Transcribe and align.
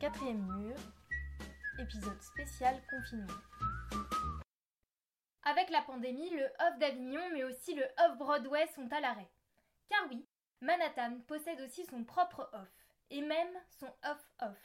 Quatrième 0.00 0.46
mur, 0.56 0.76
épisode 1.78 2.22
spécial 2.22 2.80
confinement. 2.88 3.40
Avec 5.42 5.68
la 5.70 5.82
pandémie, 5.82 6.30
le 6.30 6.44
Off 6.44 6.78
d'Avignon 6.78 7.20
mais 7.32 7.44
aussi 7.44 7.74
le 7.74 7.84
Off 7.98 8.16
Broadway 8.16 8.66
sont 8.74 8.90
à 8.92 9.00
l'arrêt. 9.00 9.30
Car 9.90 10.06
oui, 10.08 10.26
Manhattan 10.62 11.20
possède 11.26 11.60
aussi 11.60 11.84
son 11.86 12.04
propre 12.04 12.48
off, 12.52 12.68
et 13.10 13.20
même 13.20 13.54
son 13.78 13.92
off-off. 14.04 14.58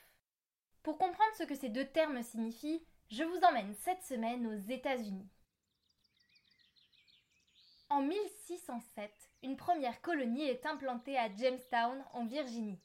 Pour 0.82 0.98
comprendre 0.98 1.34
ce 1.36 1.44
que 1.44 1.54
ces 1.54 1.68
deux 1.68 1.86
termes 1.86 2.22
signifient, 2.22 2.86
je 3.10 3.24
vous 3.24 3.40
emmène 3.40 3.74
cette 3.74 4.02
semaine 4.02 4.46
aux 4.46 4.70
États-Unis. 4.70 5.28
En 7.96 8.02
1607, 8.02 9.10
une 9.42 9.56
première 9.56 10.02
colonie 10.02 10.42
est 10.42 10.66
implantée 10.66 11.16
à 11.16 11.34
Jamestown, 11.34 12.04
en 12.12 12.26
Virginie. 12.26 12.78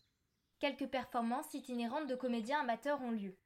Quelques 0.57 0.87
performances 0.87 1.53
itinérantes 1.53 2.07
de 2.07 2.15
comédiens 2.15 2.61
amateurs 2.61 3.01
ont 3.01 3.11
lieu. 3.11 3.37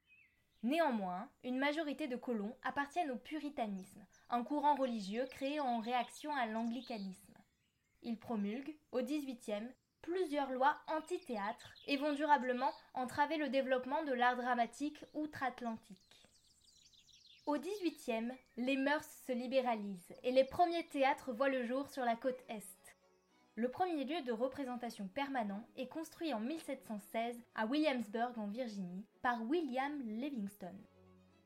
Néanmoins, 0.62 1.28
une 1.42 1.58
majorité 1.58 2.06
de 2.06 2.14
colons 2.14 2.56
appartiennent 2.62 3.10
au 3.10 3.16
puritanisme, 3.16 4.06
un 4.30 4.44
courant 4.44 4.76
religieux 4.76 5.26
créé 5.28 5.58
en 5.58 5.80
réaction 5.80 6.32
à 6.36 6.46
l'anglicanisme. 6.46 7.34
Ils 8.02 8.20
promulguent, 8.20 8.78
au 8.92 9.02
XVIIIe, 9.02 9.74
plusieurs 10.02 10.52
lois 10.52 10.78
anti-théâtre 10.86 11.74
et 11.88 11.96
vont 11.96 12.12
durablement 12.12 12.70
entraver 12.94 13.38
le 13.38 13.48
développement 13.48 14.04
de 14.04 14.12
l'art 14.12 14.36
dramatique 14.36 15.04
outre-Atlantique. 15.14 16.15
Au 17.46 17.58
XVIIIe, 17.58 18.32
les 18.56 18.76
mœurs 18.76 19.08
se 19.24 19.30
libéralisent 19.30 20.12
et 20.24 20.32
les 20.32 20.42
premiers 20.42 20.84
théâtres 20.88 21.32
voient 21.32 21.48
le 21.48 21.62
jour 21.62 21.86
sur 21.86 22.04
la 22.04 22.16
côte 22.16 22.42
Est. 22.48 22.96
Le 23.54 23.70
premier 23.70 24.02
lieu 24.02 24.20
de 24.22 24.32
représentation 24.32 25.06
permanent 25.06 25.64
est 25.76 25.86
construit 25.86 26.34
en 26.34 26.40
1716 26.40 27.40
à 27.54 27.66
Williamsburg 27.66 28.36
en 28.36 28.48
Virginie 28.48 29.06
par 29.22 29.44
William 29.44 30.02
Livingston. 30.04 30.74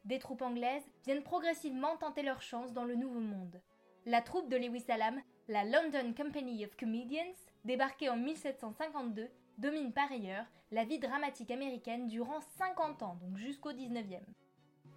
Des 0.07 0.19
troupes 0.19 0.41
anglaises 0.41 0.91
viennent 1.05 1.23
progressivement 1.23 1.99
tenter 1.99 2.23
leur 2.23 2.41
chance 2.41 2.73
dans 2.73 2.85
le 2.85 2.95
Nouveau 2.95 3.21
Monde. 3.21 3.61
La 4.07 4.23
troupe 4.23 4.49
de 4.49 4.57
Lewis 4.57 4.87
Hallam, 4.89 5.21
la 5.49 5.65
London 5.65 6.15
Company 6.17 6.65
of 6.65 6.75
Comedians, 6.77 7.37
débarquée 7.67 8.09
en 8.09 8.17
1752, 8.17 9.29
domine 9.59 9.93
par 9.93 10.11
ailleurs 10.11 10.47
la 10.71 10.85
vie 10.85 10.99
dramatique 10.99 11.51
américaine 11.51 12.07
durant 12.07 12.41
50 12.41 13.03
ans, 13.03 13.19
donc 13.21 13.37
jusqu'au 13.37 13.73
19e. 13.73 14.25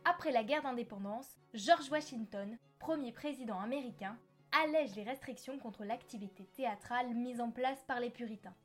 Après 0.05 0.31
la 0.31 0.43
guerre 0.43 0.63
d'indépendance, 0.63 1.37
George 1.53 1.89
Washington, 1.89 2.57
premier 2.79 3.13
président 3.13 3.59
américain, 3.59 4.17
allège 4.51 4.95
les 4.95 5.03
restrictions 5.03 5.57
contre 5.57 5.85
l'activité 5.85 6.45
théâtrale 6.57 7.13
mise 7.13 7.39
en 7.39 7.51
place 7.51 7.81
par 7.85 8.01
les 8.01 8.09
puritains. 8.09 8.55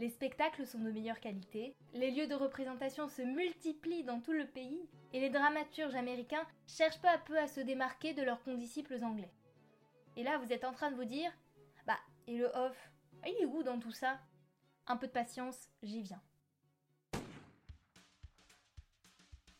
Les 0.00 0.08
spectacles 0.08 0.66
sont 0.66 0.80
de 0.80 0.90
meilleure 0.90 1.20
qualité, 1.20 1.76
les 1.94 2.10
lieux 2.10 2.26
de 2.26 2.34
représentation 2.34 3.06
se 3.06 3.22
multiplient 3.22 4.02
dans 4.02 4.20
tout 4.20 4.32
le 4.32 4.46
pays, 4.46 4.88
et 5.12 5.20
les 5.20 5.30
dramaturges 5.30 5.94
américains 5.94 6.44
cherchent 6.66 7.00
peu 7.00 7.08
à 7.08 7.18
peu 7.18 7.38
à 7.38 7.46
se 7.46 7.60
démarquer 7.60 8.12
de 8.12 8.22
leurs 8.22 8.42
condisciples 8.42 9.04
anglais. 9.04 9.32
Et 10.16 10.24
là, 10.24 10.38
vous 10.38 10.52
êtes 10.52 10.64
en 10.64 10.72
train 10.72 10.90
de 10.90 10.96
vous 10.96 11.04
dire 11.04 11.30
Bah, 11.86 11.98
et 12.26 12.36
le 12.36 12.46
off? 12.56 12.90
Il 13.24 13.40
est 13.40 13.46
où 13.46 13.62
dans 13.62 13.78
tout 13.78 13.92
ça 13.92 14.18
Un 14.88 14.96
peu 14.96 15.06
de 15.06 15.12
patience, 15.12 15.68
j'y 15.84 16.02
viens. 16.02 16.20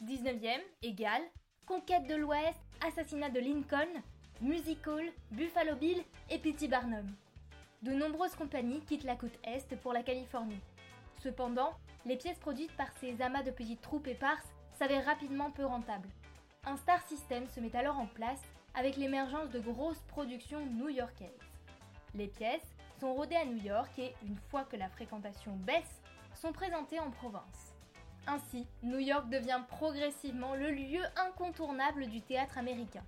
19e, 0.02 0.60
égal, 0.82 1.22
conquête 1.64 2.08
de 2.08 2.16
l'Ouest, 2.16 2.58
assassinat 2.84 3.30
de 3.30 3.38
Lincoln, 3.38 4.02
Musical, 4.40 5.04
Buffalo 5.30 5.76
Bill 5.76 6.02
et 6.28 6.38
P.T. 6.38 6.66
Barnum. 6.66 7.06
De 7.82 7.92
nombreuses 7.92 8.34
compagnies 8.34 8.80
quittent 8.80 9.04
la 9.04 9.14
côte 9.14 9.38
Est 9.44 9.76
pour 9.76 9.92
la 9.92 10.02
Californie. 10.02 10.58
Cependant, 11.22 11.74
les 12.04 12.16
pièces 12.16 12.40
produites 12.40 12.76
par 12.76 12.90
ces 12.98 13.22
amas 13.22 13.44
de 13.44 13.52
petites 13.52 13.80
troupes 13.80 14.08
éparses 14.08 14.52
s'avèrent 14.72 15.06
rapidement 15.06 15.52
peu 15.52 15.64
rentables. 15.64 16.08
Un 16.66 16.76
star 16.76 17.00
system 17.06 17.46
se 17.46 17.60
met 17.60 17.76
alors 17.76 17.98
en 17.98 18.06
place 18.06 18.42
avec 18.74 18.96
l'émergence 18.96 19.50
de 19.50 19.60
grosses 19.60 20.02
productions 20.08 20.66
new-yorkaises. 20.66 21.30
Les 22.14 22.26
pièces 22.26 22.74
sont 22.98 23.14
rodées 23.14 23.36
à 23.36 23.44
New 23.44 23.62
York 23.62 23.96
et, 23.98 24.14
une 24.24 24.38
fois 24.50 24.64
que 24.64 24.76
la 24.76 24.88
fréquentation 24.88 25.52
baisse, 25.58 26.02
sont 26.34 26.52
présentées 26.52 26.98
en 26.98 27.10
province. 27.12 27.71
Ainsi, 28.26 28.66
New 28.82 29.00
York 29.00 29.28
devient 29.28 29.60
progressivement 29.68 30.54
le 30.54 30.70
lieu 30.70 31.02
incontournable 31.16 32.06
du 32.06 32.22
théâtre 32.22 32.56
américain. 32.58 33.04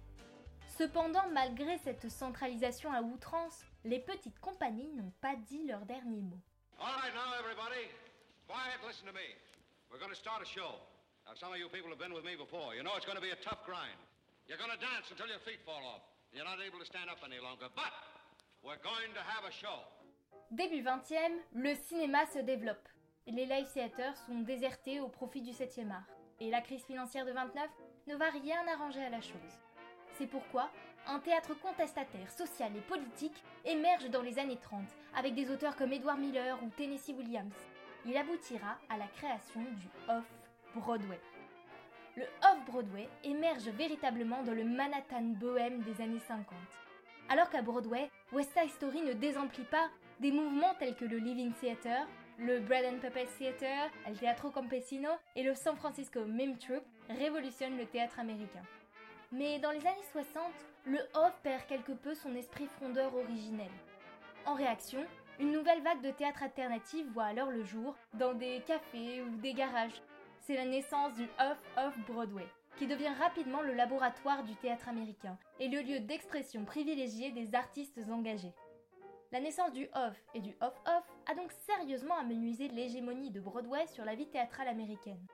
Cependant, 0.76 1.28
malgré 1.30 1.78
cette 1.78 2.08
centralisation 2.08 2.92
à 2.92 3.00
outrance, 3.00 3.64
les 3.84 4.00
petites 4.00 4.38
compagnies 4.41 4.91
n'ont 4.94 5.12
pas 5.20 5.36
dit 5.36 5.64
leur 5.66 5.86
dernier 5.86 6.20
mot. 6.20 6.41
All 6.80 6.91
right, 7.00 7.14
now, 7.14 7.38
everybody. 7.38 7.86
Quiet, 8.48 8.82
listen 8.84 9.06
to 9.06 9.12
me. 9.12 9.38
We're 9.91 10.00
going 10.00 10.10
to 10.10 10.19
start 10.19 10.42
a 10.42 10.47
show. 10.47 10.82
Now, 11.24 11.38
some 11.38 11.53
of 11.53 11.58
you 11.58 11.69
people 11.70 11.91
have 11.91 12.03
been 12.03 12.12
with 12.12 12.24
me 12.24 12.34
before. 12.34 12.74
You 12.74 12.82
know 12.82 12.97
it's 12.97 13.06
going 13.06 13.16
to 13.16 13.22
be 13.22 13.30
a 13.30 13.38
tough 13.38 13.62
grind. 13.64 13.97
You're 14.48 14.58
going 14.58 14.74
to 14.74 14.82
dance 14.82 15.06
until 15.14 15.30
your 15.30 15.38
feet 15.47 15.62
fall 15.64 15.80
off. 15.86 16.03
You're 16.34 16.44
not 16.44 16.58
able 16.58 16.82
to 16.82 16.84
stand 16.84 17.08
up 17.08 17.22
any 17.22 17.38
longer. 17.38 17.70
But 17.72 17.94
we're 18.66 18.82
going 18.82 19.14
to 19.14 19.22
have 19.22 19.47
a 19.47 19.54
show. 19.54 19.78
Début 20.50 20.82
20e, 20.82 21.38
le 21.54 21.74
cinéma 21.76 22.26
se 22.26 22.41
développe. 22.41 22.94
Les 23.26 23.46
live 23.46 23.66
theaters 23.72 24.16
sont 24.18 24.40
désertés 24.40 25.00
au 25.00 25.08
profit 25.08 25.40
du 25.40 25.50
7e 25.50 25.90
art. 25.90 26.04
Et 26.40 26.50
la 26.50 26.60
crise 26.60 26.84
financière 26.84 27.24
de 27.24 27.32
29 27.32 27.68
ne 28.06 28.16
va 28.16 28.28
rien 28.28 28.60
arranger 28.72 29.02
à 29.02 29.08
la 29.08 29.22
chose. 29.22 29.60
C'est 30.18 30.26
pourquoi 30.26 30.70
un 31.06 31.18
théâtre 31.20 31.54
contestataire, 31.60 32.30
social 32.30 32.70
et 32.76 32.80
politique 32.80 33.42
émerge 33.64 34.10
dans 34.10 34.20
les 34.20 34.38
années 34.38 34.58
30 34.60 34.84
avec 35.16 35.34
des 35.34 35.50
auteurs 35.50 35.74
comme 35.74 35.92
Edward 35.92 36.18
Miller 36.18 36.62
ou 36.62 36.68
Tennessee 36.76 37.14
Williams. 37.16 37.54
Il 38.04 38.16
aboutira 38.16 38.76
à 38.90 38.98
la 38.98 39.06
création 39.06 39.62
du 39.62 39.88
Off-Broadway. 40.08 41.20
Le 42.16 42.24
Off-Broadway 42.42 43.08
émerge 43.24 43.68
véritablement 43.68 44.42
dans 44.42 44.52
le 44.52 44.64
Manhattan 44.64 45.22
bohème 45.41 45.80
des 45.80 46.02
années 46.02 46.20
50. 46.28 46.44
Alors 47.30 47.48
qu'à 47.48 47.62
Broadway, 47.62 48.10
West 48.32 48.52
Side 48.52 48.70
Story 48.70 49.00
ne 49.00 49.14
désemplit 49.14 49.64
pas 49.64 49.88
des 50.20 50.30
mouvements 50.30 50.74
tels 50.78 50.94
que 50.94 51.06
le 51.06 51.16
Living 51.16 51.52
Theater, 51.54 52.06
le 52.39 52.61
Bread 52.61 52.84
and 52.84 52.99
Puppet 52.99 53.27
Theater, 53.39 53.91
el 54.06 54.19
Teatro 54.19 54.50
Campesino 54.50 55.11
et 55.37 55.43
le 55.43 55.55
San 55.55 55.77
Francisco 55.77 56.25
Mime 56.25 56.59
Troupe 56.59 56.84
révolutionnent 57.09 57.78
le 57.78 57.87
théâtre 57.87 58.19
américain. 58.19 58.62
Mais 59.31 59.59
dans 59.59 59.71
les 59.71 59.87
années 59.87 59.97
60, 60.12 60.43
le 60.87 60.99
off 61.15 61.39
perd 61.43 61.67
quelque 61.67 61.93
peu 61.93 62.15
son 62.15 62.34
esprit 62.34 62.67
frondeur 62.67 63.15
originel. 63.15 63.71
En 64.47 64.55
réaction, 64.55 65.05
une 65.39 65.53
nouvelle 65.53 65.83
vague 65.83 66.03
de 66.03 66.11
théâtre 66.11 66.43
alternatif 66.43 67.06
voit 67.12 67.25
alors 67.25 67.50
le 67.50 67.65
jour 67.65 67.95
dans 68.15 68.34
des 68.34 68.62
cafés 68.66 69.22
ou 69.22 69.37
des 69.37 69.55
garages. 69.55 70.03
C'est 70.41 70.56
la 70.56 70.65
naissance 70.65 71.15
du 71.15 71.25
off-off 71.39 71.99
Broadway, 72.06 72.47
qui 72.77 72.87
devient 72.87 73.15
rapidement 73.19 73.62
le 73.62 73.75
laboratoire 73.75 74.43
du 74.43 74.55
théâtre 74.56 74.89
américain 74.89 75.39
et 75.61 75.69
le 75.69 75.81
lieu 75.81 76.01
d'expression 76.01 76.65
privilégié 76.65 77.31
des 77.33 77.55
artistes 77.55 77.99
engagés. 78.11 78.53
La 79.34 79.41
naissance 79.41 79.72
du 79.72 79.89
off 79.97 80.17
et 80.33 80.41
du 80.41 80.55
off-off 80.61 81.03
a 81.27 81.34
donc 81.34 81.50
sérieusement 81.67 82.17
amenuisé 82.17 82.69
l'hégémonie 82.69 83.33
de 83.33 83.41
Broadway 83.41 83.84
sur 83.89 84.05
la 84.05 84.15
vie 84.15 84.28
théâtrale 84.28 84.69
américaine. 84.69 85.27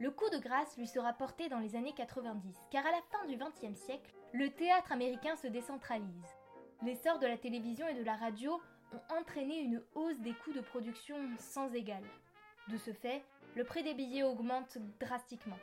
Le 0.00 0.10
coup 0.10 0.30
de 0.30 0.38
grâce 0.38 0.78
lui 0.78 0.86
sera 0.86 1.12
porté 1.12 1.50
dans 1.50 1.58
les 1.58 1.76
années 1.76 1.92
90, 1.92 2.56
car 2.70 2.86
à 2.86 2.90
la 2.90 3.02
fin 3.12 3.26
du 3.26 3.36
XXe 3.36 3.78
siècle, 3.78 4.14
le 4.32 4.48
théâtre 4.48 4.92
américain 4.92 5.36
se 5.36 5.46
décentralise. 5.46 6.34
L'essor 6.86 7.18
de 7.18 7.26
la 7.26 7.36
télévision 7.36 7.86
et 7.86 7.92
de 7.92 8.02
la 8.02 8.16
radio 8.16 8.62
ont 8.94 9.14
entraîné 9.14 9.58
une 9.58 9.82
hausse 9.94 10.20
des 10.20 10.32
coûts 10.32 10.54
de 10.54 10.62
production 10.62 11.18
sans 11.38 11.70
égal. 11.74 12.02
De 12.68 12.78
ce 12.78 12.94
fait, 12.94 13.22
le 13.56 13.64
prix 13.64 13.82
des 13.82 13.92
billets 13.92 14.22
augmente 14.22 14.78
drastiquement. 15.00 15.58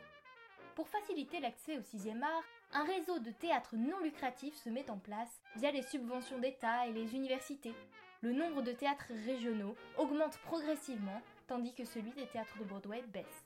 Pour 0.75 0.87
faciliter 0.87 1.39
l'accès 1.39 1.79
au 1.79 1.81
sixième 1.81 2.21
art, 2.21 2.43
un 2.73 2.83
réseau 2.85 3.19
de 3.19 3.31
théâtres 3.31 3.75
non 3.75 3.99
lucratifs 3.99 4.55
se 4.55 4.69
met 4.69 4.89
en 4.89 4.97
place 4.97 5.41
via 5.55 5.71
les 5.71 5.81
subventions 5.81 6.39
d'État 6.39 6.87
et 6.87 6.93
les 6.93 7.15
universités. 7.15 7.75
Le 8.21 8.31
nombre 8.31 8.61
de 8.61 8.71
théâtres 8.71 9.11
régionaux 9.25 9.75
augmente 9.97 10.37
progressivement, 10.39 11.21
tandis 11.47 11.73
que 11.73 11.85
celui 11.85 12.11
des 12.11 12.27
théâtres 12.27 12.57
de 12.59 12.63
Broadway 12.63 13.01
baisse. 13.13 13.45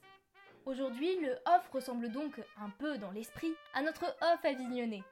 Aujourd'hui, 0.65 1.19
le 1.21 1.33
off 1.45 1.69
ressemble 1.71 2.09
donc 2.09 2.39
un 2.59 2.69
peu 2.69 2.97
dans 2.97 3.11
l'esprit 3.11 3.53
à 3.73 3.81
notre 3.81 4.05
off 4.21 4.43
avignonné. 4.43 5.03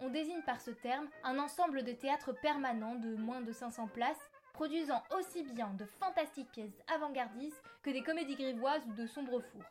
On 0.00 0.08
désigne 0.08 0.42
par 0.42 0.60
ce 0.60 0.70
terme 0.70 1.08
un 1.22 1.38
ensemble 1.38 1.84
de 1.84 1.92
théâtres 1.92 2.32
permanents 2.32 2.96
de 2.96 3.14
moins 3.14 3.40
de 3.40 3.52
500 3.52 3.88
places, 3.88 4.30
produisant 4.52 5.02
aussi 5.16 5.42
bien 5.42 5.72
de 5.78 5.84
fantastiques 5.84 6.50
pièces 6.52 6.82
avant-gardistes 6.94 7.62
que 7.82 7.90
des 7.90 8.02
comédies 8.02 8.36
grivoises 8.36 8.84
ou 8.86 8.92
de 8.92 9.06
sombres 9.06 9.40
fours. 9.40 9.64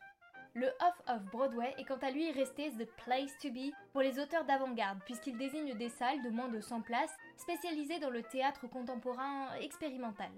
Le 0.56 0.68
off-off 0.68 1.24
Broadway 1.32 1.74
est 1.80 1.84
quant 1.84 1.98
à 1.98 2.12
lui 2.12 2.32
resté 2.32 2.70
the 2.72 2.86
place 3.04 3.36
to 3.42 3.50
be 3.50 3.74
pour 3.92 4.02
les 4.02 4.20
auteurs 4.20 4.46
d'avant-garde, 4.46 5.00
puisqu'il 5.04 5.36
désigne 5.36 5.74
des 5.76 5.90
salles 5.90 6.22
de 6.22 6.30
moins 6.30 6.48
de 6.48 6.62
100 6.62 6.82
places 6.82 7.16
spécialisées 7.38 8.00
dans 8.00 8.12
le 8.12 8.22
théâtre 8.22 8.68
contemporain 8.68 9.52
expérimental. 9.56 10.30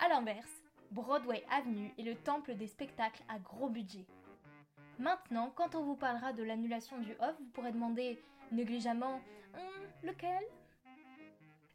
A 0.00 0.08
l'inverse, 0.08 0.62
Broadway 0.90 1.44
Avenue 1.50 1.94
est 1.98 2.02
le 2.02 2.16
temple 2.16 2.54
des 2.54 2.66
spectacles 2.66 3.22
à 3.28 3.38
gros 3.38 3.68
budget. 3.68 4.06
Maintenant, 4.98 5.52
quand 5.54 5.76
on 5.76 5.84
vous 5.84 5.96
parlera 5.96 6.32
de 6.32 6.42
l'annulation 6.42 6.98
du 6.98 7.12
off, 7.20 7.36
vous 7.38 7.50
pourrez 7.52 7.72
demander 7.72 8.20
négligemment 8.50 9.20
Hum, 9.54 9.88
lequel? 10.02 10.44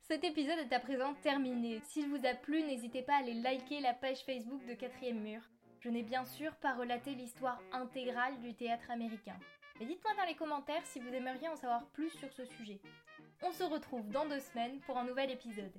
Cet 0.01 0.25
épisode 0.25 0.59
est 0.59 0.73
à 0.73 0.79
présent 0.79 1.13
terminé. 1.23 1.79
S'il 1.85 2.09
vous 2.09 2.25
a 2.25 2.33
plu, 2.33 2.61
n'hésitez 2.63 3.01
pas 3.01 3.15
à 3.15 3.19
aller 3.19 3.33
liker 3.33 3.79
la 3.79 3.93
page 3.93 4.23
Facebook 4.25 4.65
de 4.65 4.73
Quatrième 4.73 5.21
Mur. 5.21 5.41
Je 5.83 5.89
n'ai 5.89 6.03
bien 6.03 6.23
sûr 6.23 6.55
pas 6.55 6.73
relaté 6.75 7.13
l'histoire 7.13 7.61
intégrale 7.73 8.39
du 8.39 8.53
théâtre 8.53 8.89
américain. 8.89 9.35
Mais 9.77 9.85
dites-moi 9.85 10.13
dans 10.15 10.25
les 10.25 10.35
commentaires 10.35 10.85
si 10.85 11.01
vous 11.01 11.13
aimeriez 11.13 11.49
en 11.49 11.57
savoir 11.57 11.85
plus 11.87 12.09
sur 12.11 12.31
ce 12.31 12.45
sujet. 12.45 12.79
On 13.41 13.51
se 13.51 13.63
retrouve 13.63 14.09
dans 14.09 14.25
deux 14.25 14.39
semaines 14.39 14.79
pour 14.85 14.97
un 14.97 15.03
nouvel 15.03 15.29
épisode. 15.29 15.73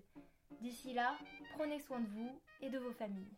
D'ici 0.60 0.92
là, 0.92 1.16
prenez 1.54 1.78
soin 1.78 2.00
de 2.00 2.08
vous 2.08 2.38
et 2.60 2.68
de 2.68 2.78
vos 2.78 2.92
familles. 2.92 3.32